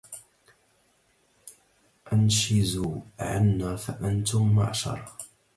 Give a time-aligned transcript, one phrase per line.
[2.13, 5.05] أنشزوا عنا فأنتم معشر